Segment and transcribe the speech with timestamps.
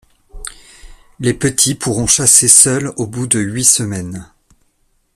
[1.19, 4.31] Les petits pourront chasser seul au bout de huit semaines.